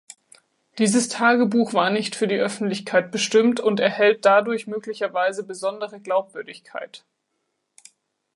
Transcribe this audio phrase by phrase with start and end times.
[0.79, 7.05] Dieses Tagebuch war nicht für die Öffentlichkeit bestimmt und erhält dadurch möglicherweise besondere Glaubwürdigkeit.